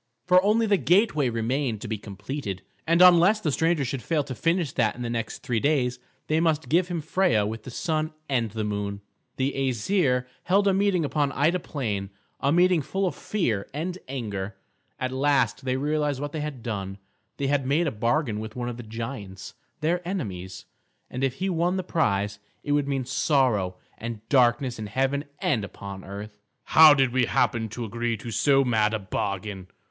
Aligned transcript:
For 0.25 0.41
only 0.43 0.65
the 0.65 0.77
gateway 0.77 1.29
remained 1.29 1.79
to 1.81 1.87
be 1.87 1.99
completed, 1.99 2.63
and 2.87 3.03
unless 3.03 3.39
the 3.39 3.51
stranger 3.51 3.85
should 3.85 4.01
fail 4.01 4.23
to 4.23 4.33
finish 4.33 4.71
that 4.73 4.95
in 4.95 5.03
the 5.03 5.11
next 5.11 5.43
three 5.43 5.59
days, 5.59 5.99
they 6.25 6.39
must 6.39 6.69
give 6.69 6.87
him 6.87 7.01
Freia 7.03 7.45
with 7.47 7.65
the 7.65 7.69
Sun 7.69 8.11
and 8.27 8.55
Moon. 8.55 9.01
The 9.37 9.53
Æsir 9.55 10.25
held 10.45 10.67
a 10.67 10.73
meeting 10.73 11.05
upon 11.05 11.31
Ida 11.33 11.59
Plain, 11.59 12.09
a 12.39 12.51
meeting 12.51 12.81
full 12.81 13.05
of 13.05 13.13
fear 13.13 13.69
and 13.75 13.99
anger. 14.07 14.57
At 14.99 15.11
last 15.11 15.65
they 15.65 15.77
realised 15.77 16.19
what 16.19 16.31
they 16.31 16.41
had 16.41 16.63
done; 16.63 16.97
they 17.37 17.45
had 17.45 17.67
made 17.67 17.85
a 17.85 17.91
bargain 17.91 18.39
with 18.39 18.55
one 18.55 18.69
of 18.69 18.77
the 18.77 18.81
giants, 18.81 19.53
their 19.81 20.01
enemies; 20.03 20.65
and 21.11 21.23
if 21.23 21.35
he 21.35 21.47
won 21.47 21.77
the 21.77 21.83
prize, 21.83 22.39
it 22.63 22.71
would 22.71 22.87
mean 22.87 23.05
sorrow 23.05 23.77
and 23.99 24.27
darkness 24.29 24.79
in 24.79 24.87
heaven 24.87 25.25
and 25.37 25.63
upon 25.63 26.03
earth. 26.03 26.39
"How 26.63 26.95
did 26.95 27.13
we 27.13 27.25
happen 27.25 27.69
to 27.69 27.85
agree 27.85 28.17
to 28.17 28.31
so 28.31 28.65
mad 28.65 28.95
a 28.95 28.97
bargain?" 28.99 29.67